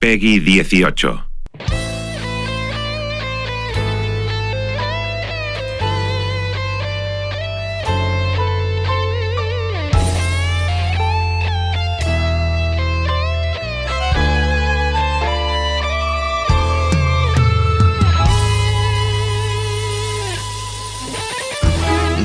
Peggy 0.00 0.38
18. 0.38 1.24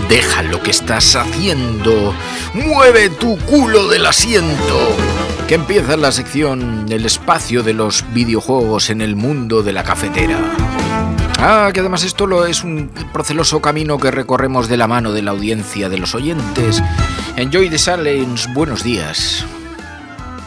Deja 0.07 0.43
lo 0.43 0.61
que 0.61 0.69
estás 0.69 1.15
haciendo. 1.15 2.13
Mueve 2.53 3.09
tu 3.09 3.35
culo 3.39 3.87
del 3.87 4.05
asiento. 4.05 4.95
Que 5.47 5.55
empieza 5.55 5.97
la 5.97 6.11
sección 6.11 6.85
El 6.89 7.05
espacio 7.05 7.63
de 7.63 7.73
los 7.73 8.05
videojuegos 8.13 8.89
en 8.89 9.01
el 9.01 9.15
mundo 9.15 9.61
de 9.61 9.73
la 9.73 9.83
cafetera. 9.83 10.37
Ah, 11.37 11.71
que 11.73 11.81
además 11.81 12.03
esto 12.03 12.25
lo 12.25 12.45
es 12.45 12.63
un 12.63 12.89
proceloso 13.11 13.61
camino 13.61 13.97
que 13.97 14.11
recorremos 14.11 14.69
de 14.69 14.77
la 14.77 14.87
mano 14.87 15.11
de 15.11 15.21
la 15.21 15.31
audiencia, 15.31 15.89
de 15.89 15.97
los 15.97 16.15
oyentes. 16.15 16.81
Enjoy 17.35 17.69
the 17.69 17.77
silence, 17.77 18.49
buenos 18.53 18.83
días. 18.83 19.45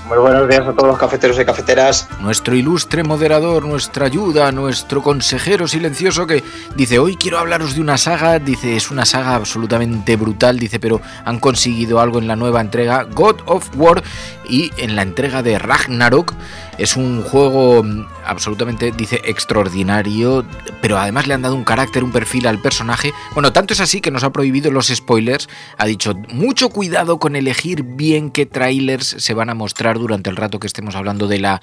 Muy 0.08 0.18
buenos 0.18 0.48
días 0.48 0.60
a 0.60 0.72
todos 0.72 0.86
los 0.86 0.98
cafeteros 0.98 1.36
y 1.40 1.44
cafeteras. 1.44 2.08
Nuestro 2.20 2.54
ilustre 2.54 3.02
moderador, 3.02 3.66
nuestra 3.66 4.06
ayuda, 4.06 4.52
nuestro 4.52 5.02
consejero 5.02 5.66
silencioso 5.66 6.28
que 6.28 6.44
dice, 6.76 7.00
hoy 7.00 7.16
quiero 7.16 7.40
hablaros 7.40 7.74
de 7.74 7.80
una 7.80 7.98
saga, 7.98 8.38
dice, 8.38 8.76
es 8.76 8.92
una 8.92 9.04
saga 9.04 9.34
absolutamente 9.34 10.14
brutal, 10.14 10.60
dice, 10.60 10.78
pero 10.78 11.00
han 11.24 11.40
conseguido 11.40 11.98
algo 11.98 12.20
en 12.20 12.28
la 12.28 12.36
nueva 12.36 12.60
entrega, 12.60 13.02
God 13.02 13.40
of 13.46 13.68
War, 13.74 14.00
y 14.48 14.70
en 14.76 14.96
la 14.96 15.02
entrega 15.02 15.42
de 15.42 15.58
Ragnarok. 15.58 16.34
Es 16.78 16.96
un 16.96 17.22
juego 17.22 17.82
mm, 17.82 18.06
absolutamente, 18.24 18.92
dice, 18.92 19.20
extraordinario, 19.24 20.44
pero 20.82 20.98
además 20.98 21.26
le 21.26 21.34
han 21.34 21.42
dado 21.42 21.54
un 21.54 21.64
carácter, 21.64 22.04
un 22.04 22.12
perfil 22.12 22.46
al 22.46 22.60
personaje. 22.60 23.12
Bueno, 23.32 23.52
tanto 23.52 23.72
es 23.72 23.80
así 23.80 24.00
que 24.00 24.10
nos 24.10 24.24
ha 24.24 24.30
prohibido 24.30 24.70
los 24.70 24.88
spoilers. 24.88 25.48
Ha 25.78 25.86
dicho, 25.86 26.14
mucho 26.28 26.68
cuidado 26.68 27.18
con 27.18 27.36
elegir 27.36 27.82
bien 27.82 28.30
qué 28.30 28.46
trailers 28.46 29.16
se 29.18 29.34
van 29.34 29.50
a 29.50 29.54
mostrar 29.54 29.98
durante 29.98 30.30
el 30.30 30.36
rato 30.36 30.60
que 30.60 30.66
estemos 30.66 30.94
hablando 30.94 31.28
de 31.28 31.38
la 31.38 31.60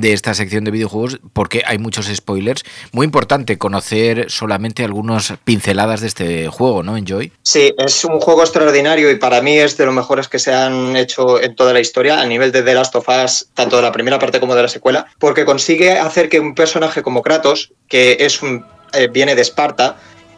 de 0.00 0.12
esta 0.12 0.34
sección 0.34 0.64
de 0.64 0.70
videojuegos 0.70 1.20
porque 1.32 1.62
hay 1.66 1.78
muchos 1.78 2.06
spoilers. 2.06 2.64
Muy 2.92 3.04
importante 3.04 3.58
conocer 3.58 4.30
solamente 4.30 4.84
algunas 4.84 5.34
pinceladas 5.44 6.00
de 6.00 6.06
este 6.08 6.48
juego, 6.48 6.82
¿no, 6.82 6.96
Enjoy? 6.96 7.32
Sí, 7.42 7.72
es 7.78 8.04
un 8.04 8.20
juego 8.20 8.42
extraordinario 8.42 9.10
y 9.10 9.16
para 9.16 9.40
mí 9.40 9.56
es 9.58 9.76
de 9.76 9.86
los 9.86 9.94
mejores 9.94 10.28
que 10.28 10.38
se 10.38 10.52
han 10.52 10.96
hecho 10.96 11.40
en 11.40 11.54
toda 11.54 11.72
la 11.72 11.80
historia 11.80 12.13
a 12.20 12.26
nivel 12.26 12.52
de 12.52 12.62
The 12.62 12.74
Last 12.74 12.94
of 12.96 13.08
Us, 13.08 13.48
tanto 13.54 13.76
de 13.76 13.82
la 13.82 13.92
primera 13.92 14.18
parte 14.18 14.40
como 14.40 14.54
de 14.54 14.62
la 14.62 14.68
secuela, 14.68 15.06
porque 15.18 15.44
consigue 15.44 15.92
hacer 15.92 16.28
que 16.28 16.40
un 16.40 16.54
personaje 16.54 17.02
como 17.02 17.22
Kratos, 17.22 17.72
que 17.88 18.18
es 18.20 18.42
un, 18.42 18.64
eh, 18.92 19.08
viene 19.08 19.34
de 19.34 19.42
Esparta, 19.42 19.96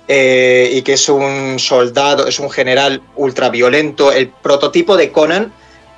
eh, 0.09 0.71
y 0.73 0.83
que 0.83 0.93
es 0.93 1.09
un 1.09 1.59
soldado, 1.59 2.27
es 2.27 2.39
un 2.39 2.51
general 2.51 3.03
ultraviolento, 3.17 4.13
el 4.13 4.29
prototipo 4.29 4.97
de 4.97 5.11
Conan, 5.11 5.53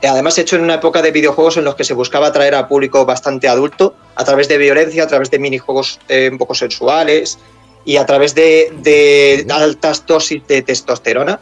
además 0.06 0.39
hecho 0.39 0.56
en 0.56 0.62
una 0.62 0.75
época 0.75 1.03
de 1.03 1.11
videojuegos 1.11 1.56
en 1.56 1.65
los 1.65 1.75
que 1.75 1.84
se 1.84 1.95
buscaba 1.95 2.28
atraer 2.28 2.55
a 2.55 2.69
público 2.69 3.05
bastante 3.05 3.49
adulto 3.49 3.97
a 4.15 4.25
través 4.25 4.49
de 4.49 4.59
violencia, 4.59 5.05
a 5.05 5.06
través 5.06 5.31
de 5.31 5.39
minijuegos 5.39 5.99
eh, 6.09 6.28
un 6.31 6.39
poco 6.39 6.55
sensuales 6.55 7.39
y 7.84 7.97
a 7.97 8.06
través 8.06 8.34
de, 8.34 9.47
altas 9.50 10.06
dosis 10.06 10.47
de 10.47 10.62
testosterona. 10.62 11.41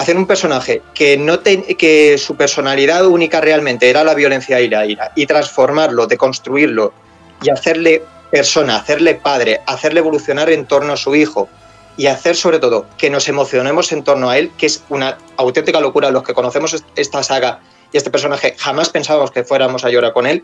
Hacer 0.00 0.16
un 0.16 0.26
personaje 0.26 0.80
que, 0.94 1.18
no 1.18 1.42
que 1.42 2.16
su 2.16 2.34
personalidad 2.34 3.04
única 3.04 3.38
realmente 3.42 3.90
era 3.90 4.02
la 4.02 4.14
violencia 4.14 4.58
y 4.58 4.66
la 4.66 4.86
ira 4.86 5.12
y 5.14 5.26
transformarlo, 5.26 6.06
deconstruirlo 6.06 6.94
y 7.42 7.50
hacerle 7.50 8.02
persona, 8.30 8.76
hacerle 8.76 9.16
padre, 9.16 9.60
hacerle 9.66 10.00
evolucionar 10.00 10.48
en 10.48 10.64
torno 10.64 10.94
a 10.94 10.96
su 10.96 11.14
hijo 11.14 11.50
y 11.98 12.06
hacer 12.06 12.34
sobre 12.34 12.58
todo 12.58 12.86
que 12.96 13.10
nos 13.10 13.28
emocionemos 13.28 13.92
en 13.92 14.02
torno 14.02 14.30
a 14.30 14.38
él, 14.38 14.50
que 14.56 14.64
es 14.64 14.82
una 14.88 15.18
auténtica 15.36 15.80
locura. 15.80 16.10
Los 16.10 16.22
que 16.22 16.32
conocemos 16.32 16.82
esta 16.96 17.22
saga 17.22 17.60
y 17.92 17.98
este 17.98 18.10
personaje 18.10 18.54
jamás 18.56 18.88
pensábamos 18.88 19.30
que 19.30 19.44
fuéramos 19.44 19.84
a 19.84 19.90
llorar 19.90 20.14
con 20.14 20.26
él, 20.26 20.42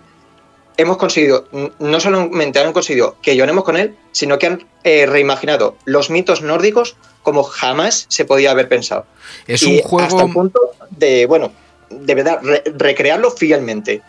hemos 0.77 0.97
conseguido, 0.97 1.47
no 1.79 2.01
solamente 2.01 2.59
han 2.59 2.73
conseguido 2.73 3.17
que 3.23 3.37
lloremos 3.37 3.65
con 3.65 3.77
él, 3.77 3.97
sino 4.13 4.39
que 4.39 4.47
han 4.47 4.67
eh, 4.85 5.07
reimaginado 5.07 5.77
los 5.85 6.11
mitos 6.11 6.43
nórdicos 6.43 6.97
como 7.23 7.43
jamás 7.43 8.07
se 8.09 8.25
podía 8.25 8.51
haber 8.51 8.69
pensado. 8.69 9.07
Es 9.47 9.63
un 9.63 9.81
juego. 9.81 10.07
Hasta 10.07 10.27
el 10.27 10.33
punto 10.33 10.61
de, 10.91 11.27
bueno, 11.27 11.53
de 11.91 12.15
verdad, 12.15 12.41
recrearlo 12.77 13.31
fielmente. 13.31 14.03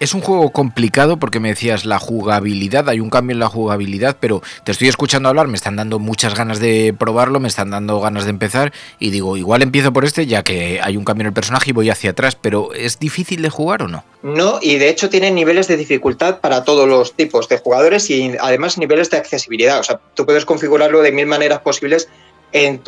Es 0.00 0.14
un 0.14 0.20
juego 0.20 0.50
complicado 0.50 1.16
porque 1.16 1.40
me 1.40 1.48
decías 1.48 1.84
la 1.84 1.98
jugabilidad, 1.98 2.88
hay 2.88 3.00
un 3.00 3.10
cambio 3.10 3.34
en 3.34 3.40
la 3.40 3.48
jugabilidad, 3.48 4.16
pero 4.20 4.42
te 4.62 4.70
estoy 4.70 4.86
escuchando 4.86 5.28
hablar, 5.28 5.48
me 5.48 5.56
están 5.56 5.74
dando 5.74 5.98
muchas 5.98 6.36
ganas 6.36 6.60
de 6.60 6.94
probarlo, 6.96 7.40
me 7.40 7.48
están 7.48 7.70
dando 7.70 7.98
ganas 7.98 8.22
de 8.22 8.30
empezar 8.30 8.72
y 9.00 9.10
digo, 9.10 9.36
igual 9.36 9.62
empiezo 9.62 9.92
por 9.92 10.04
este 10.04 10.26
ya 10.26 10.44
que 10.44 10.80
hay 10.80 10.96
un 10.96 11.04
cambio 11.04 11.22
en 11.22 11.28
el 11.28 11.32
personaje 11.32 11.70
y 11.70 11.72
voy 11.72 11.90
hacia 11.90 12.10
atrás, 12.10 12.36
pero 12.36 12.72
¿es 12.74 13.00
difícil 13.00 13.42
de 13.42 13.50
jugar 13.50 13.82
o 13.82 13.88
no? 13.88 14.04
No, 14.22 14.60
y 14.62 14.76
de 14.76 14.88
hecho 14.88 15.10
tiene 15.10 15.32
niveles 15.32 15.66
de 15.66 15.76
dificultad 15.76 16.38
para 16.38 16.62
todos 16.62 16.88
los 16.88 17.14
tipos 17.14 17.48
de 17.48 17.58
jugadores 17.58 18.08
y 18.08 18.36
además 18.40 18.78
niveles 18.78 19.10
de 19.10 19.16
accesibilidad, 19.16 19.80
o 19.80 19.82
sea, 19.82 20.00
tú 20.14 20.24
puedes 20.24 20.44
configurarlo 20.44 21.02
de 21.02 21.10
mil 21.10 21.26
maneras 21.26 21.58
posibles 21.58 22.08
eh, 22.52 22.80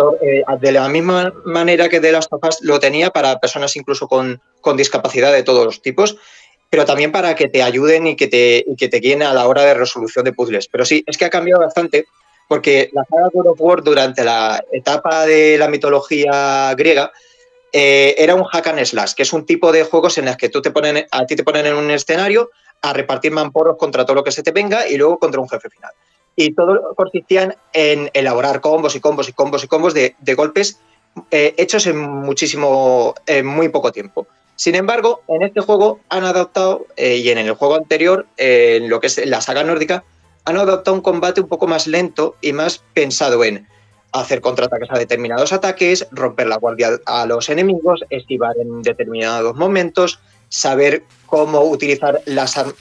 de 0.61 0.73
la 0.73 0.89
misma 0.89 1.35
manera 1.45 1.89
que 1.89 2.01
de 2.01 2.13
las 2.13 2.29
tapas 2.29 2.59
lo 2.63 2.81
tenía 2.81 3.11
para 3.11 3.41
personas 3.41 3.77
incluso 3.77 4.09
con, 4.09 4.41
con 4.63 4.77
discapacidad 4.77 5.33
de 5.33 5.43
todos 5.43 5.67
los 5.67 5.83
tipos 5.83 6.17
pero 6.71 6.85
también 6.85 7.11
para 7.11 7.35
que 7.35 7.49
te 7.49 7.63
ayuden 7.63 8.07
y 8.07 8.17
que 8.17 8.29
te, 8.29 8.65
que 8.79 8.89
te 8.89 8.99
guíen 8.99 9.23
a 9.23 9.35
la 9.35 9.47
hora 9.47 9.65
de 9.65 9.75
resolución 9.75 10.25
de 10.25 10.33
puzzles. 10.33 10.69
Pero 10.69 10.85
sí, 10.85 11.03
es 11.07 11.19
que 11.19 11.25
ha 11.25 11.31
cambiado 11.31 11.61
bastante 11.61 12.07
porque 12.49 12.91
la 12.93 13.05
saga 13.05 13.29
God 13.33 13.49
of 13.49 13.61
War 13.61 13.83
durante 13.83 14.25
la 14.25 14.65
etapa 14.73 15.27
de 15.27 15.59
la 15.59 15.69
mitología 15.69 16.73
griega 16.77 17.13
eh, 17.73 18.15
era 18.19 18.35
un 18.35 18.45
hack 18.45 18.69
and 18.69 18.85
slash, 18.85 19.15
que 19.15 19.23
es 19.23 19.33
un 19.33 19.47
tipo 19.47 19.71
de 19.71 19.85
juegos 19.85 20.19
en 20.19 20.25
los 20.25 20.37
que 20.37 20.49
tú 20.49 20.63
te 20.63 20.71
ponen, 20.71 21.07
a 21.11 21.27
ti 21.27 21.37
te 21.37 21.45
ponen 21.45 21.67
en 21.67 21.75
un 21.75 21.91
escenario 21.91 22.51
a 22.83 22.93
repartir 22.93 23.33
mamporos 23.33 23.77
contra 23.77 24.05
todo 24.05 24.17
lo 24.17 24.25
que 24.25 24.33
se 24.33 24.43
te 24.43 24.51
venga 24.51 24.89
y 24.89 24.97
luego 24.97 25.19
contra 25.19 25.41
un 25.41 25.49
jefe 25.49 25.71
final. 25.71 25.93
Y 26.35 26.53
todo 26.55 26.95
consistía 26.97 27.57
en 27.73 28.11
elaborar 28.15 28.61
combos 28.61 28.97
y 28.97 29.01
combos 29.01 29.29
y 29.29 29.33
combos 29.33 29.63
y 29.65 29.69
combos 29.69 29.95
de, 29.95 30.15
golpes 30.35 30.81
eh, 31.31 31.55
hechos 31.59 31.87
en 31.87 31.99
muchísimo, 31.99 33.15
en 33.27 33.47
muy 33.47 33.69
poco 33.69 33.93
tiempo. 33.93 34.27
Sin 34.61 34.75
embargo, 34.75 35.23
en 35.27 35.41
este 35.41 35.63
juego 35.63 36.01
han 36.11 36.25
adaptado, 36.25 36.87
eh, 36.99 37.17
y 37.17 37.31
en 37.31 37.39
el 37.39 37.53
juego 37.53 37.77
anterior, 37.77 38.27
eh, 38.37 38.77
en 38.77 38.91
lo 38.91 39.01
que 39.01 39.07
es 39.07 39.27
la 39.27 39.41
saga 39.41 39.65
nórdica, 39.65 40.05
han 40.45 40.59
adaptado 40.59 40.95
un 40.95 41.01
combate 41.01 41.41
un 41.41 41.49
poco 41.49 41.67
más 41.67 41.87
lento 41.87 42.37
y 42.43 42.53
más 42.53 42.85
pensado 42.93 43.43
en 43.43 43.67
hacer 44.13 44.43
contraataques 44.43 44.91
a 44.91 44.99
determinados 44.99 45.55
ataques, 45.55 46.07
romper 46.11 46.47
la 46.47 46.59
guardia 46.59 47.01
a 47.07 47.25
los 47.25 47.49
enemigos, 47.49 48.05
esquivar 48.11 48.55
en 48.59 48.83
determinados 48.83 49.57
momentos, 49.57 50.21
saber 50.51 51.05
cómo 51.25 51.63
utilizar 51.63 52.21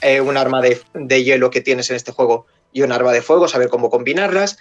eh, 0.02 0.20
un 0.20 0.36
arma 0.36 0.60
de, 0.60 0.82
de, 0.92 1.24
hielo 1.24 1.48
que 1.48 1.62
tienes 1.62 1.88
en 1.88 1.96
este 1.96 2.12
juego 2.12 2.44
y 2.74 2.82
un 2.82 2.92
arma 2.92 3.12
de 3.12 3.22
fuego, 3.22 3.48
saber 3.48 3.70
cómo 3.70 3.88
combinarlas. 3.88 4.58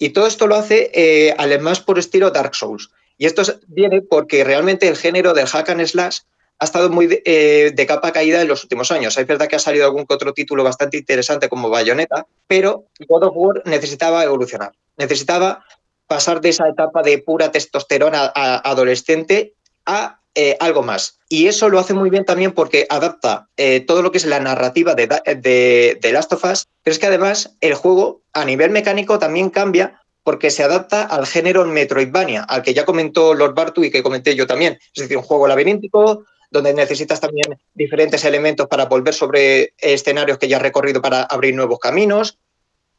Y 0.00 0.08
todo 0.08 0.26
esto 0.26 0.48
lo 0.48 0.56
hace 0.56 1.32
además 1.38 1.78
por 1.78 2.00
estilo 2.00 2.32
Dark 2.32 2.56
Souls. 2.56 2.90
Y 3.18 3.26
esto 3.26 3.44
viene 3.68 4.02
porque 4.02 4.42
realmente 4.42 4.88
el 4.88 4.96
género 4.96 5.32
del 5.32 5.46
hack 5.46 5.70
and 5.70 5.86
slash 5.86 6.18
ha 6.58 6.64
estado 6.64 6.88
muy 6.90 7.06
de, 7.06 7.22
eh, 7.24 7.72
de, 7.74 7.86
capa 7.86 8.12
caída 8.12 8.40
en 8.40 8.48
los 8.48 8.62
últimos 8.62 8.90
años. 8.90 9.16
Es 9.16 9.26
verdad 9.26 9.46
que 9.46 9.56
ha 9.56 9.60
salido 9.60 9.84
algún 9.84 10.06
otro 10.08 10.32
título 10.32 10.64
bastante 10.64 10.96
interesante 10.96 11.48
como 11.48 11.68
Bayonetta, 11.68 12.26
pero 12.46 12.86
God 13.08 13.24
of 13.24 13.32
War 13.34 13.62
necesitaba 13.66 14.24
evolucionar. 14.24 14.72
Necesitaba 14.96 15.64
pasar 16.06 16.40
de 16.40 16.50
esa 16.50 16.68
etapa 16.68 17.02
de 17.02 17.18
pura 17.18 17.50
testosterona 17.50 18.32
a 18.34 18.70
adolescente 18.70 19.54
a 19.84 20.20
eh, 20.34 20.56
algo 20.60 20.82
más. 20.82 21.18
Y 21.28 21.46
eso 21.46 21.68
lo 21.68 21.78
hace 21.78 21.94
muy 21.94 22.10
bien 22.10 22.24
también 22.24 22.52
porque 22.52 22.86
adapta 22.90 23.48
eh, 23.56 23.80
todo 23.80 24.02
lo 24.02 24.12
que 24.12 24.18
es 24.18 24.26
la 24.26 24.38
narrativa 24.38 24.94
de, 24.94 25.06
de, 25.06 25.98
de, 26.00 26.12
Last 26.12 26.32
of 26.32 26.44
Us, 26.44 26.66
pero 26.82 26.92
es 26.92 26.98
que 26.98 27.06
además 27.06 27.56
el 27.60 27.74
juego 27.74 28.22
a 28.32 28.44
nivel 28.44 28.70
mecánico 28.70 29.18
también 29.18 29.50
cambia 29.50 30.00
porque 30.22 30.50
se 30.50 30.62
adapta 30.62 31.04
al 31.04 31.26
género 31.26 31.64
Metroidvania, 31.64 32.42
al 32.42 32.62
que 32.62 32.74
ya 32.74 32.84
comentó 32.84 33.32
Lord 33.32 33.54
Bartu 33.54 33.84
y 33.84 33.90
que 33.90 34.02
comenté 34.02 34.34
yo 34.34 34.46
también. 34.46 34.78
Es 34.94 35.02
decir, 35.02 35.16
un 35.16 35.22
juego 35.22 35.46
laberíntico 35.46 36.24
donde 36.56 36.74
necesitas 36.74 37.20
también 37.20 37.58
diferentes 37.74 38.24
elementos 38.24 38.66
para 38.66 38.86
volver 38.86 39.14
sobre 39.14 39.74
escenarios 39.78 40.38
que 40.38 40.48
ya 40.48 40.56
has 40.56 40.62
recorrido 40.62 41.00
para 41.00 41.22
abrir 41.22 41.54
nuevos 41.54 41.78
caminos. 41.78 42.38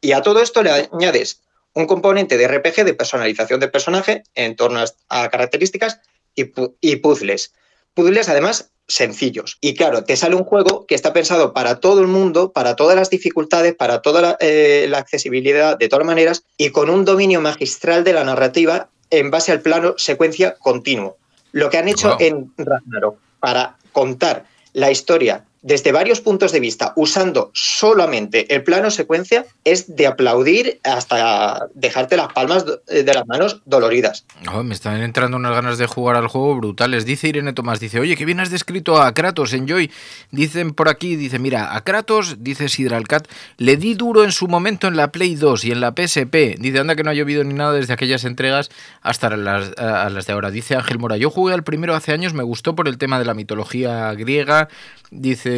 Y 0.01 0.12
a 0.12 0.21
todo 0.21 0.42
esto 0.42 0.63
le 0.63 0.71
añades 0.71 1.42
un 1.74 1.86
componente 1.86 2.38
de 2.38 2.48
RPG 2.48 2.86
de 2.86 2.94
personalización 2.94 3.59
del 3.59 3.71
personaje 3.71 4.24
en 4.36 4.56
torno 4.56 4.83
a 5.09 5.30
características 5.30 6.00
y, 6.36 6.51
y 6.81 6.95
puzzles. 6.98 7.54
Puzzles 7.94 8.30
además 8.30 8.71
sencillos. 8.88 9.57
Y 9.62 9.75
claro, 9.75 10.03
te 10.03 10.15
sale 10.15 10.36
un 10.36 10.44
juego 10.44 10.86
que 10.88 10.95
está 10.95 11.13
pensado 11.13 11.53
para 11.53 11.80
todo 11.80 12.01
el 12.01 12.07
mundo, 12.07 12.51
para 12.51 12.75
todas 12.75 12.95
las 12.95 13.10
dificultades, 13.10 13.75
para 13.75 14.01
toda 14.01 14.21
la, 14.21 14.38
eh, 14.39 14.88
la 14.89 15.00
accesibilidad 15.00 15.77
de 15.77 15.89
todas 15.89 16.06
maneras 16.06 16.44
y 16.57 16.69
con 16.69 16.89
un 16.89 17.06
dominio 17.06 17.42
magistral 17.42 18.03
de 18.03 18.13
la 18.13 18.24
narrativa 18.24 18.89
en 19.10 19.30
base 19.30 19.51
al 19.51 19.62
plano 19.62 19.95
secuencia 19.98 20.56
continuo. 20.56 21.18
Lo 21.51 21.69
que 21.69 21.77
han 21.77 21.88
hecho 21.88 22.10
wow. 22.10 22.18
en 22.19 22.53
Ragnarok 22.57 23.18
para 23.39 23.78
contar 23.92 24.45
la 24.74 24.92
historia 24.92 25.45
desde 25.68 25.92
varios 25.92 26.22
puntos 26.22 26.54
de 26.54 26.62
vista, 26.62 26.94
usando 26.96 27.52
solamente 27.54 28.56
el 28.56 28.64
plano 28.64 28.90
secuencia, 28.90 29.46
es 29.66 29.98
de 29.98 30.08
aplaudir 30.08 30.80
hasta 30.86 31.68
dejarte 31.74 32.16
las 32.16 32.31
palmas 32.31 32.66
de 32.66 33.14
las 33.14 33.28
manos 33.28 33.62
doloridas. 33.66 34.25
Oh, 34.54 34.64
me 34.64 34.74
están 34.74 35.02
entrando 35.02 35.36
unas 35.36 35.52
ganas 35.52 35.78
de 35.78 35.86
jugar 35.86 36.16
al 36.16 36.28
juego 36.28 36.56
brutales. 36.56 37.04
Dice 37.04 37.28
Irene 37.28 37.52
Tomás, 37.52 37.81
dice, 37.81 38.00
oye, 38.00 38.16
que 38.16 38.24
bien 38.24 38.40
has 38.40 38.50
descrito 38.50 39.02
a 39.02 39.14
Kratos 39.14 39.52
en 39.52 39.68
Joy. 39.68 39.92
Dicen 40.31 40.74
por 40.74 40.88
aquí, 40.88 41.18
dice, 41.18 41.38
mira, 41.38 41.75
a 41.75 41.84
Kratos, 41.84 42.38
dice 42.40 42.70
Sidralcat, 42.70 43.28
le 43.58 43.75
di 43.75 43.94
duro 43.94 44.24
en 44.24 44.31
su 44.31 44.48
momento 44.48 44.88
en 44.88 44.96
la 44.96 45.12
Play 45.12 45.36
2 45.36 45.66
y 45.66 45.72
en 45.74 45.81
la 45.81 45.92
PSP. 45.92 46.56
Dice, 46.60 46.80
anda 46.80 46.96
que 46.96 47.04
no 47.04 47.10
ha 47.10 47.13
llovido 47.13 47.44
ni 47.44 47.54
nada 47.54 47.74
desde 47.74 47.92
aquellas 47.92 48.24
entregas 48.24 48.70
hasta 49.02 49.36
las, 49.36 49.78
a 49.78 50.10
las 50.10 50.28
de 50.28 50.31
ahora. 50.31 50.50
Dice 50.50 50.75
Ángel 50.78 50.98
Mora, 50.98 51.18
yo 51.18 51.30
jugué 51.30 51.54
al 51.54 51.66
primero 51.66 51.94
hace 51.94 52.13
años, 52.13 52.34
me 52.34 52.44
gustó 52.44 52.74
por 52.74 52.88
el 52.88 52.98
tema 52.98 53.20
de 53.20 53.25
la 53.25 53.34
mitología 53.34 54.13
griega. 54.13 54.70
Dice 55.10 55.56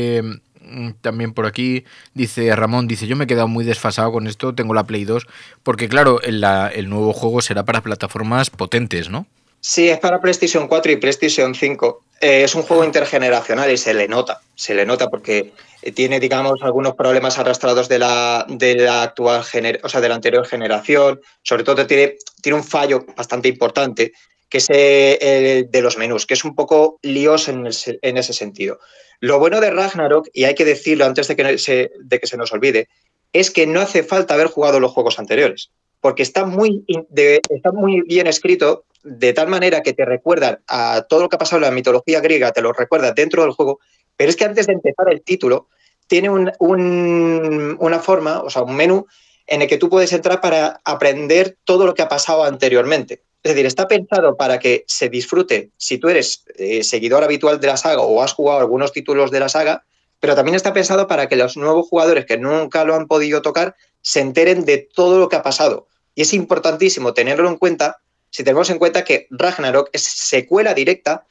también 1.01 1.33
por 1.33 1.45
aquí, 1.45 1.85
dice 2.13 2.55
Ramón, 2.55 2.87
dice, 2.87 3.07
yo 3.07 3.15
me 3.15 3.23
he 3.23 3.27
quedado 3.27 3.47
muy 3.47 3.65
desfasado 3.65 4.11
con 4.11 4.27
esto, 4.27 4.53
tengo 4.53 4.73
la 4.73 4.85
Play 4.85 5.05
2, 5.05 5.25
porque 5.63 5.87
claro, 5.89 6.21
el, 6.21 6.41
la, 6.41 6.67
el 6.67 6.89
nuevo 6.89 7.13
juego 7.13 7.41
será 7.41 7.65
para 7.65 7.81
plataformas 7.81 8.49
potentes, 8.49 9.09
¿no? 9.09 9.25
Sí, 9.61 9.89
es 9.89 9.99
para 9.99 10.21
PlayStation 10.21 10.67
4 10.67 10.91
y 10.93 10.95
PlayStation 10.95 11.53
5. 11.53 12.03
Eh, 12.21 12.43
es 12.43 12.55
un 12.55 12.63
juego 12.63 12.83
intergeneracional 12.83 13.69
y 13.71 13.77
se 13.77 13.93
le 13.93 14.07
nota, 14.07 14.41
se 14.55 14.73
le 14.73 14.85
nota 14.85 15.09
porque 15.09 15.53
tiene, 15.93 16.19
digamos, 16.19 16.61
algunos 16.61 16.95
problemas 16.95 17.37
arrastrados 17.37 17.89
de 17.89 17.99
la, 17.99 18.45
de 18.47 18.75
la 18.75 19.03
actual 19.03 19.43
gener 19.43 19.79
o 19.83 19.89
sea, 19.89 20.01
de 20.01 20.09
la 20.09 20.15
anterior 20.15 20.45
generación. 20.45 21.19
Sobre 21.43 21.63
todo 21.63 21.85
tiene, 21.85 22.15
tiene 22.41 22.57
un 22.57 22.63
fallo 22.63 23.05
bastante 23.17 23.49
importante, 23.49 24.13
que 24.49 24.57
es 24.57 24.67
eh, 24.69 25.67
de 25.69 25.81
los 25.81 25.97
menús, 25.97 26.25
que 26.25 26.33
es 26.33 26.43
un 26.43 26.55
poco 26.55 26.99
lioso 27.01 27.51
en, 27.51 27.67
el, 27.67 28.17
ese 28.17 28.33
sentido. 28.33 28.79
Lo 29.19 29.39
bueno 29.39 29.61
de 29.61 29.69
Ragnarok, 29.69 30.27
y 30.33 30.45
hay 30.45 30.55
que 30.55 30.65
decirlo 30.65 31.05
antes 31.05 31.27
de 31.27 31.35
que, 31.35 31.57
se, 31.57 31.91
de 31.99 32.19
que 32.19 32.27
se 32.27 32.37
nos 32.37 32.51
olvide, 32.51 32.87
es 33.33 33.51
que 33.51 33.67
no 33.67 33.79
hace 33.79 34.03
falta 34.03 34.33
haber 34.33 34.47
jugado 34.47 34.79
los 34.79 34.91
juegos 34.91 35.19
anteriores, 35.19 35.71
porque 36.01 36.23
está 36.23 36.45
muy, 36.45 36.83
está 37.49 37.71
muy 37.71 38.01
bien 38.01 38.27
escrito 38.27 38.85
de 39.03 39.33
tal 39.33 39.47
manera 39.47 39.81
que 39.81 39.93
te 39.93 40.05
recuerda 40.05 40.61
a 40.67 41.05
todo 41.07 41.21
lo 41.21 41.29
que 41.29 41.35
ha 41.35 41.39
pasado 41.39 41.57
en 41.57 41.69
la 41.69 41.71
mitología 41.71 42.21
griega, 42.21 42.51
te 42.51 42.61
lo 42.61 42.73
recuerda 42.73 43.11
dentro 43.11 43.43
del 43.43 43.51
juego, 43.51 43.79
pero 44.17 44.29
es 44.29 44.35
que 44.35 44.45
antes 44.45 44.67
de 44.67 44.73
empezar 44.73 45.11
el 45.11 45.21
título 45.21 45.67
tiene 46.07 46.29
un, 46.29 46.51
una 47.79 47.99
forma, 47.99 48.41
o 48.41 48.49
sea, 48.49 48.63
un 48.63 48.75
menú 48.75 49.05
en 49.45 49.61
el 49.61 49.67
que 49.67 49.77
tú 49.77 49.89
puedes 49.89 50.11
entrar 50.11 50.41
para 50.41 50.81
aprender 50.83 51.57
todo 51.63 51.85
lo 51.85 51.93
que 51.93 52.01
ha 52.01 52.09
pasado 52.09 52.43
anteriormente. 52.43 53.21
Es 53.43 53.51
decir, 53.53 53.65
está 53.65 53.87
pensado 53.87 54.35
para 54.35 54.59
que 54.59 54.83
se 54.87 55.09
disfrute 55.09 55.71
si 55.77 55.97
tú 55.97 56.09
eres 56.09 56.43
eh, 56.57 56.83
seguidor 56.83 57.23
habitual 57.23 57.59
de 57.59 57.67
la 57.67 57.77
saga 57.77 58.01
o 58.01 58.21
has 58.21 58.33
jugado 58.33 58.59
algunos 58.59 58.91
títulos 58.91 59.31
de 59.31 59.39
la 59.39 59.49
saga, 59.49 59.85
pero 60.19 60.35
también 60.35 60.55
está 60.55 60.73
pensado 60.73 61.07
para 61.07 61.29
que 61.29 61.37
los 61.37 61.55
nuevos 61.55 61.87
jugadores 61.87 62.25
que 62.25 62.37
nunca 62.37 62.83
lo 62.83 62.95
han 62.95 63.07
podido 63.07 63.41
tocar 63.41 63.75
se 64.01 64.19
enteren 64.19 64.65
de 64.65 64.77
todo 64.77 65.19
lo 65.19 65.29
que 65.29 65.37
ha 65.37 65.43
pasado. 65.43 65.87
Y 66.15 66.23
es 66.23 66.33
importantísimo 66.33 67.13
tenerlo 67.13 67.47
en 67.47 67.55
cuenta 67.55 68.01
si 68.31 68.43
tenemos 68.43 68.69
en 68.69 68.77
cuenta 68.77 69.03
que 69.03 69.27
Ragnarok 69.31 69.89
es 69.91 70.03
secuela 70.03 70.73
directa, 70.73 71.25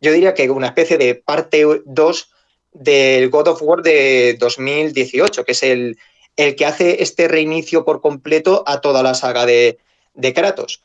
yo 0.00 0.12
diría 0.12 0.34
que 0.34 0.50
una 0.50 0.68
especie 0.68 0.98
de 0.98 1.14
parte 1.14 1.64
2 1.84 2.30
del 2.72 3.30
God 3.30 3.48
of 3.48 3.62
War 3.62 3.82
de 3.82 4.36
2018, 4.38 5.44
que 5.44 5.52
es 5.52 5.62
el, 5.62 5.98
el 6.36 6.56
que 6.56 6.66
hace 6.66 7.02
este 7.02 7.28
reinicio 7.28 7.84
por 7.84 8.00
completo 8.00 8.64
a 8.66 8.80
toda 8.80 9.02
la 9.02 9.14
saga 9.14 9.46
de, 9.46 9.78
de 10.14 10.34
Kratos. 10.34 10.82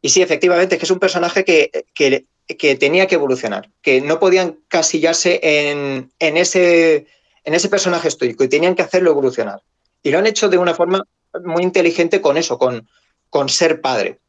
Y 0.00 0.10
sí, 0.10 0.22
efectivamente, 0.22 0.74
es 0.74 0.78
que 0.78 0.86
es 0.86 0.90
un 0.90 1.00
personaje 1.00 1.44
que, 1.44 1.84
que, 1.94 2.26
que 2.46 2.76
tenía 2.76 3.06
que 3.06 3.16
evolucionar, 3.16 3.70
que 3.82 4.00
no 4.00 4.20
podían 4.20 4.58
casillarse 4.68 5.40
en, 5.42 6.12
en, 6.18 6.36
ese, 6.36 7.06
en 7.44 7.54
ese 7.54 7.68
personaje 7.68 8.08
estoico 8.08 8.44
y 8.44 8.48
tenían 8.48 8.74
que 8.74 8.82
hacerlo 8.82 9.10
evolucionar. 9.10 9.62
Y 10.02 10.10
lo 10.10 10.18
han 10.18 10.26
hecho 10.26 10.48
de 10.48 10.58
una 10.58 10.74
forma 10.74 11.04
muy 11.44 11.62
inteligente 11.62 12.20
con 12.20 12.36
eso, 12.36 12.58
con, 12.58 12.88
con 13.28 13.48
ser 13.48 13.80
padre. 13.80 14.20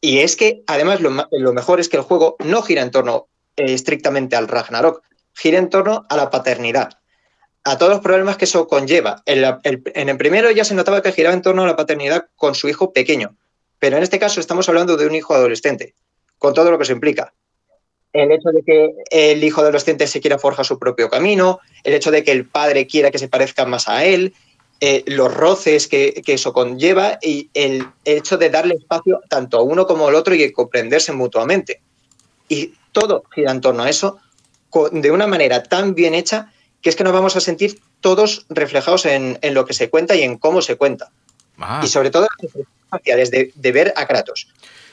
Y 0.00 0.18
es 0.18 0.36
que, 0.36 0.62
además, 0.66 1.00
lo, 1.00 1.10
lo, 1.30 1.52
mejor 1.52 1.80
es 1.80 1.88
que 1.88 1.96
el 1.96 2.02
juego 2.02 2.36
no 2.44 2.62
gira 2.62 2.82
en 2.82 2.90
torno 2.90 3.28
eh, 3.56 3.72
estrictamente 3.72 4.36
al 4.36 4.48
Ragnarok, 4.48 5.02
gira 5.34 5.58
en 5.58 5.70
torno 5.70 6.06
a 6.08 6.16
la 6.16 6.30
paternidad, 6.30 7.00
a 7.64 7.78
todos 7.78 7.92
los 7.92 8.00
problemas 8.00 8.36
que 8.36 8.44
eso 8.44 8.68
conlleva. 8.68 9.22
En, 9.26 9.42
la, 9.42 9.60
el, 9.64 9.82
en 9.94 10.08
el 10.08 10.16
primero 10.16 10.50
ya 10.50 10.64
se 10.64 10.74
notaba 10.74 11.02
que 11.02 11.12
giraba 11.12 11.34
en 11.34 11.42
torno 11.42 11.64
a 11.64 11.66
la 11.66 11.76
paternidad 11.76 12.26
con 12.36 12.54
su 12.54 12.68
hijo 12.68 12.92
pequeño, 12.92 13.36
pero 13.78 13.96
en 13.96 14.02
este 14.02 14.18
caso 14.18 14.40
estamos 14.40 14.68
hablando 14.68 14.96
de 14.96 15.06
un 15.06 15.14
hijo 15.14 15.34
adolescente, 15.34 15.94
con 16.38 16.54
todo 16.54 16.70
lo 16.70 16.78
que 16.78 16.84
se 16.84 16.92
implica. 16.92 17.32
El 18.12 18.32
hecho 18.32 18.50
de 18.50 18.62
que 18.62 18.94
el 19.10 19.44
hijo 19.44 19.60
adolescente 19.60 20.06
se 20.06 20.20
quiera 20.20 20.38
forjar 20.38 20.64
su 20.64 20.78
propio 20.78 21.10
camino, 21.10 21.60
el 21.84 21.94
hecho 21.94 22.10
de 22.10 22.24
que 22.24 22.32
el 22.32 22.46
padre 22.46 22.86
quiera 22.86 23.10
que 23.10 23.18
se 23.18 23.28
parezca 23.28 23.66
más 23.66 23.88
a 23.88 24.04
él, 24.04 24.32
eh, 24.80 25.04
los 25.06 25.32
roces 25.32 25.86
que, 25.88 26.22
eso 26.26 26.52
conlleva 26.52 27.18
y 27.22 27.50
el 27.54 27.86
hecho 28.04 28.36
de 28.36 28.50
darle 28.50 28.74
espacio 28.74 29.20
tanto 29.28 29.58
a 29.58 29.62
uno 29.62 29.86
como 29.86 30.08
al 30.08 30.14
otro 30.14 30.34
y 30.34 30.52
comprenderse 30.52 31.12
mutuamente. 31.12 31.80
Y 32.48 32.74
todo 32.92 33.24
gira 33.34 33.50
en 33.50 33.60
torno 33.60 33.82
a 33.82 33.90
eso 33.90 34.18
de 34.92 35.10
una 35.10 35.26
manera 35.26 35.62
tan 35.62 35.94
bien 35.94 36.14
hecha 36.14 36.52
que 36.82 36.90
es 36.90 36.96
que 36.96 37.04
nos 37.04 37.14
vamos 37.14 37.36
a 37.36 37.40
sentir 37.40 37.80
todos 38.00 38.44
reflejados 38.50 39.06
en 39.06 39.38
lo 39.54 39.64
que 39.64 39.72
se 39.72 39.88
cuenta 39.88 40.14
y 40.14 40.22
en 40.22 40.36
cómo 40.36 40.60
se 40.60 40.76
cuenta. 40.76 41.10
Ah. 41.58 41.80
Y 41.82 41.88
sobre 41.88 42.10
todo 42.10 42.26
faciales 42.90 43.30
de, 43.30 43.52
de, 43.54 43.72
ver 43.72 43.92
a 43.96 44.06
Kratos 44.06 44.48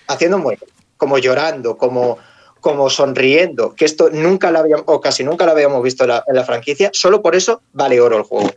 haciendo 0.08 0.38
muecas, 0.38 0.70
como 0.98 1.18
llorando, 1.18 1.78
como, 1.78 2.18
como 2.60 2.90
sonriendo, 2.90 3.76
que 3.76 3.86
esto 3.86 4.10
nunca 4.12 4.52
lo 4.52 4.60
habíamos, 4.60 4.86
o 4.88 5.02
casi 5.02 5.24
nunca 5.24 5.46
lo 5.46 5.52
habíamos 5.52 5.84
visto 5.84 6.04
en 6.04 6.10
la, 6.10 6.24
en 6.28 6.36
la, 6.36 6.44
franquicia, 6.44 6.90
solo 6.94 7.22
por 7.22 7.36
eso 7.36 7.62
vale 7.74 8.00
oro 8.02 8.18
el 8.18 8.24
juego. 8.24 8.54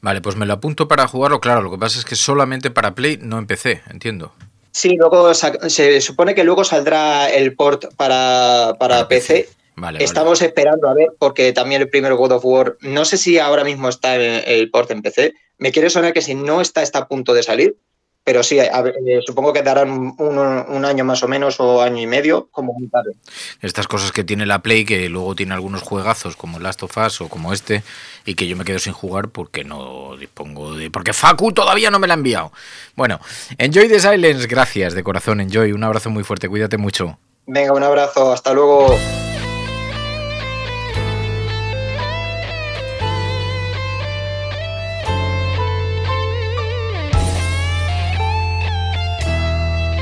Vale, 0.00 0.20
pues 0.20 0.36
me 0.36 0.46
lo 0.46 0.54
apunto 0.54 0.88
para 0.88 1.06
jugarlo, 1.06 1.40
claro, 1.40 1.62
lo 1.62 1.70
que 1.70 1.78
pasa 1.78 1.98
es 1.98 2.04
que 2.04 2.16
solamente 2.16 2.70
para 2.70 2.94
Play 2.94 3.18
no 3.20 3.38
empecé, 3.38 3.82
entiendo. 3.90 4.32
Sí, 4.72 4.96
luego 4.96 5.34
se 5.34 6.00
supone 6.00 6.34
que 6.34 6.44
luego 6.44 6.64
saldrá 6.64 7.30
el 7.30 7.54
port 7.54 7.86
para, 7.96 8.76
para, 8.78 8.96
para 8.96 9.08
PC. 9.08 9.34
PC. 9.34 9.59
Vale, 9.80 10.04
Estamos 10.04 10.38
vale. 10.40 10.48
esperando 10.48 10.88
a 10.88 10.94
ver, 10.94 11.08
porque 11.18 11.52
también 11.52 11.82
el 11.82 11.88
primer 11.88 12.14
God 12.14 12.32
of 12.32 12.44
War, 12.44 12.76
no 12.82 13.04
sé 13.04 13.16
si 13.16 13.38
ahora 13.38 13.64
mismo 13.64 13.88
está 13.88 14.16
en 14.16 14.42
el 14.46 14.70
port 14.70 14.90
en 14.90 15.02
PC. 15.02 15.34
Me 15.58 15.72
quiere 15.72 15.90
sonar 15.90 16.12
que 16.12 16.22
si 16.22 16.34
no 16.34 16.60
está, 16.60 16.82
está 16.82 17.00
a 17.00 17.08
punto 17.08 17.34
de 17.34 17.42
salir 17.42 17.76
pero 18.22 18.42
sí, 18.42 18.60
a 18.60 18.82
ver, 18.82 18.94
eh, 19.06 19.20
supongo 19.24 19.52
que 19.52 19.62
darán 19.62 19.90
un, 19.90 20.14
un, 20.18 20.84
año 20.84 21.04
más 21.04 21.22
o 21.22 21.28
menos 21.28 21.58
o 21.58 21.80
año 21.80 22.00
y 22.02 22.06
medio 22.06 22.48
como 22.50 22.74
muy 22.74 22.86
tarde. 22.88 23.14
Estas 23.62 23.88
cosas 23.88 24.12
que 24.12 24.24
tiene 24.24 24.44
la 24.44 24.60
Play, 24.60 24.84
que 24.84 25.08
luego 25.08 25.34
tiene 25.34 25.54
algunos 25.54 25.82
juegazos 25.82 26.36
como 26.36 26.60
Last 26.60 26.82
of 26.82 26.96
Us 26.98 27.22
o 27.22 27.28
como 27.28 27.52
este, 27.52 27.82
y 28.26 28.34
que 28.34 28.46
yo 28.46 28.56
me 28.56 28.64
quedo 28.64 28.78
sin 28.78 28.92
jugar 28.92 29.30
porque 29.30 29.64
no 29.64 30.16
dispongo 30.18 30.74
de... 30.76 30.90
porque 30.90 31.12
Facu 31.14 31.52
todavía 31.52 31.90
no 31.90 31.98
me 31.98 32.06
la 32.06 32.14
ha 32.14 32.18
enviado. 32.18 32.52
Bueno, 32.94 33.20
Enjoy 33.56 33.88
the 33.88 33.98
Silence, 33.98 34.46
gracias 34.46 34.92
de 34.92 35.02
corazón, 35.02 35.40
Enjoy, 35.40 35.72
un 35.72 35.82
abrazo 35.82 36.10
muy 36.10 36.22
fuerte, 36.22 36.48
cuídate 36.48 36.76
mucho. 36.76 37.18
Venga, 37.46 37.72
un 37.72 37.82
abrazo, 37.82 38.32
hasta 38.32 38.52
luego. 38.52 38.96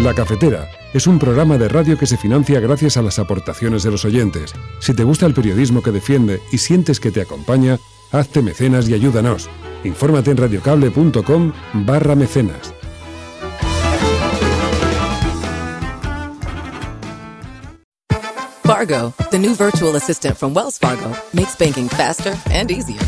La 0.08 0.14
Cafetera 0.14 0.70
es 0.94 1.06
un 1.06 1.18
programa 1.18 1.58
de 1.58 1.68
radio 1.68 1.98
que 1.98 2.06
se 2.06 2.16
financia 2.16 2.60
gracias 2.60 2.96
a 2.96 3.02
las 3.02 3.18
aportaciones 3.18 3.82
de 3.82 3.90
los 3.90 4.06
oyentes. 4.06 4.54
Si 4.80 4.94
te 4.94 5.04
gusta 5.04 5.26
el 5.26 5.34
periodismo 5.34 5.82
que 5.82 5.90
defiende 5.90 6.40
y 6.50 6.56
sientes 6.56 6.98
que 6.98 7.10
te 7.10 7.20
acompaña, 7.20 7.78
hazte 8.10 8.40
mecenas 8.40 8.88
y 8.88 8.94
ayúdanos. 8.94 9.50
Infórmate 9.84 10.30
en 10.30 10.38
radiocable.com 10.38 11.52
barra 11.74 12.14
mecenas. 12.14 12.72
Fargo, 18.62 19.12
the 19.30 19.38
new 19.38 19.54
virtual 19.54 19.94
assistant 19.96 20.38
from 20.38 20.54
Wells 20.54 20.78
Fargo, 20.78 21.12
makes 21.34 21.54
banking 21.54 21.90
faster 21.90 22.34
and 22.50 22.70
easier. 22.70 23.04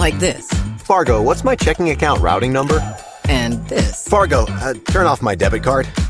Like 0.00 0.18
this. 0.18 0.48
Fargo, 0.78 1.22
what's 1.22 1.44
my 1.44 1.54
checking 1.54 1.90
account 1.90 2.20
routing 2.20 2.52
number? 2.52 2.82
And 3.28 3.64
this. 3.68 4.08
Fargo, 4.08 4.46
uh, 4.48 4.74
turn 4.90 5.06
off 5.06 5.22
my 5.22 5.36
debit 5.36 5.62
card. 5.62 5.86